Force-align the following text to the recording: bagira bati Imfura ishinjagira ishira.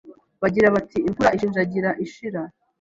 bagira 0.41 0.67
bati 0.75 0.97
Imfura 1.07 1.33
ishinjagira 1.35 1.89
ishira. 2.05 2.41